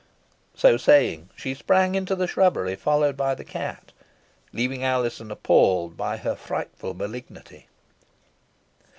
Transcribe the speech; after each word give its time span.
So 0.55 0.77
saying, 0.77 1.29
she 1.35 1.53
sprang 1.53 1.93
into 1.93 2.15
the 2.15 2.25
shrubbery, 2.25 2.75
followed 2.75 3.15
by 3.15 3.35
the 3.35 3.43
cat, 3.43 3.91
leaving 4.51 4.83
Alizon 4.83 5.29
appalled 5.29 5.95
by 5.95 6.17
her 6.17 6.35
frightful 6.35 6.95
malignity. 6.95 7.67